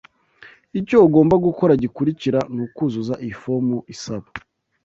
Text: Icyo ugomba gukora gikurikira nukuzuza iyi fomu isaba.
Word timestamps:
Icyo 0.79 0.97
ugomba 1.07 1.35
gukora 1.45 1.73
gikurikira 1.83 2.39
nukuzuza 2.55 3.13
iyi 3.23 3.35
fomu 3.41 3.77
isaba. 3.93 4.27